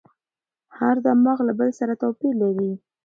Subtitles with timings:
[0.77, 2.71] هر دماغ له بل سره توپیر لري.